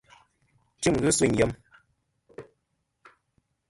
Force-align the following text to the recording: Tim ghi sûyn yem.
Tim 0.81 0.95
ghi 1.03 1.11
sûyn 1.17 1.33
yem. 1.39 1.51